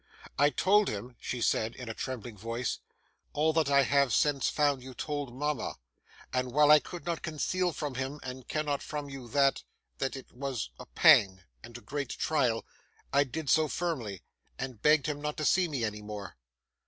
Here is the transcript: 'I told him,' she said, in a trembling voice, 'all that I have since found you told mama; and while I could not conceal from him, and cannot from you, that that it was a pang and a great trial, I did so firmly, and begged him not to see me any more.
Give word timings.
'I 0.39 0.49
told 0.49 0.87
him,' 0.89 1.15
she 1.19 1.41
said, 1.41 1.75
in 1.75 1.87
a 1.87 1.93
trembling 1.93 2.35
voice, 2.35 2.79
'all 3.33 3.53
that 3.53 3.69
I 3.69 3.83
have 3.83 4.11
since 4.11 4.49
found 4.49 4.81
you 4.81 4.95
told 4.95 5.31
mama; 5.31 5.75
and 6.33 6.51
while 6.51 6.71
I 6.71 6.79
could 6.79 7.05
not 7.05 7.21
conceal 7.21 7.71
from 7.71 7.93
him, 7.93 8.19
and 8.23 8.47
cannot 8.47 8.81
from 8.81 9.11
you, 9.11 9.27
that 9.27 9.61
that 9.99 10.15
it 10.15 10.31
was 10.31 10.71
a 10.79 10.87
pang 10.87 11.41
and 11.61 11.77
a 11.77 11.81
great 11.81 12.09
trial, 12.09 12.65
I 13.13 13.23
did 13.25 13.47
so 13.47 13.67
firmly, 13.67 14.23
and 14.57 14.81
begged 14.81 15.05
him 15.05 15.21
not 15.21 15.37
to 15.37 15.45
see 15.45 15.67
me 15.67 15.83
any 15.83 16.01
more. 16.01 16.35